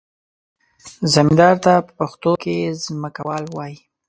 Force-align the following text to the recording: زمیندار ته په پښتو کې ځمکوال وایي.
زمیندار 1.13 1.55
ته 1.63 1.73
په 1.85 1.91
پښتو 1.99 2.31
کې 2.43 2.55
ځمکوال 2.83 3.43
وایي. 3.51 3.77